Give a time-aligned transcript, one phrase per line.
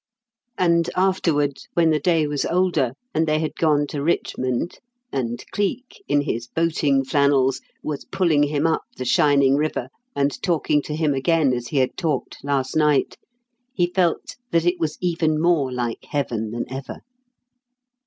[0.57, 4.79] And afterward, when the day was older, and they had gone to Richmond,
[5.11, 10.81] and Cleek in his boating flannels was pulling him up the shining river and talking
[10.85, 13.15] to him again as he had talked last night,
[13.75, 17.01] he felt that it was even more like Heaven than ever.